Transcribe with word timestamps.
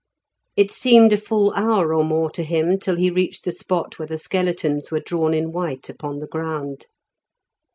It 0.55 0.71
seemed 0.71 1.13
a 1.13 1.17
full 1.17 1.53
hour 1.55 1.93
or 1.93 2.03
more 2.03 2.31
to 2.31 2.41
him 2.41 2.79
till 2.79 2.95
he 2.95 3.11
reached 3.11 3.45
the 3.45 3.51
spot 3.51 3.99
where 3.99 4.07
the 4.07 4.17
skeletons 4.17 4.89
were 4.89 4.99
drawn 4.99 5.35
in 5.35 5.51
white 5.51 5.89
upon 5.89 6.17
the 6.17 6.25
ground. 6.27 6.87